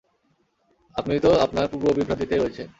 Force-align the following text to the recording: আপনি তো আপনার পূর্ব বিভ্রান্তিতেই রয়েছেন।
আপনি 0.95 1.13
তো 1.19 1.29
আপনার 1.35 1.65
পূর্ব 1.67 1.85
বিভ্রান্তিতেই 1.97 2.39
রয়েছেন। 2.39 2.67